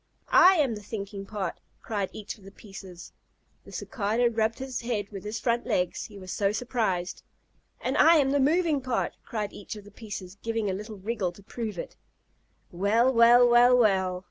[0.33, 3.13] "I am the thinking part," cried each of the pieces.
[3.65, 7.21] The Cicada rubbed his head with his front legs, he was so surprised.
[7.79, 11.31] "And I am the moving part," cried each of the pieces, giving a little wriggle
[11.33, 11.97] to prove it.
[12.71, 14.19] "Well, well, well, well!"